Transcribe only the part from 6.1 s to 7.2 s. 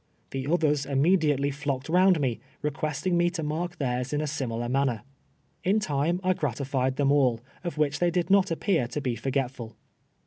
I <i;ratilied them